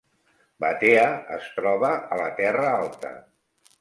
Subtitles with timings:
[0.63, 1.03] Batea
[1.37, 3.13] es troba a la Terra Alta